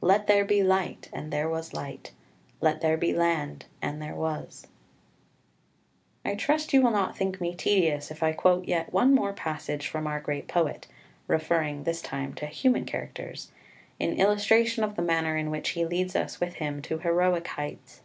"let 0.00 0.28
there 0.28 0.44
be 0.44 0.62
light, 0.62 1.10
and 1.12 1.32
there 1.32 1.48
was 1.48 1.72
light: 1.74 2.12
let 2.60 2.80
there 2.80 2.96
be 2.96 3.12
land, 3.12 3.64
and 3.82 4.00
there 4.00 4.14
was." 4.14 4.68
10 6.24 6.32
I 6.32 6.36
trust 6.36 6.72
you 6.72 6.80
will 6.80 6.92
not 6.92 7.16
think 7.16 7.40
me 7.40 7.56
tedious 7.56 8.08
if 8.12 8.22
I 8.22 8.32
quote 8.34 8.66
yet 8.68 8.92
one 8.92 9.12
more 9.12 9.32
passage 9.32 9.88
from 9.88 10.06
our 10.06 10.20
great 10.20 10.46
poet 10.46 10.86
(referring 11.26 11.82
this 11.82 12.00
time 12.00 12.34
to 12.34 12.46
human 12.46 12.84
characters) 12.84 13.50
in 13.98 14.12
illustration 14.20 14.84
of 14.84 14.94
the 14.94 15.02
manner 15.02 15.36
in 15.36 15.50
which 15.50 15.70
he 15.70 15.84
leads 15.84 16.14
us 16.14 16.38
with 16.38 16.54
him 16.62 16.80
to 16.82 16.98
heroic 16.98 17.48
heights. 17.48 18.02